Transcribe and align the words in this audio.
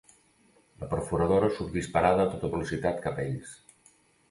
La 0.83 0.87
perforadora 0.93 1.51
surt 1.59 1.77
disparada 1.77 2.25
a 2.25 2.33
tota 2.33 2.51
velocitat 2.57 3.01
cap 3.07 3.23
a 3.23 3.29
ells. 3.29 3.55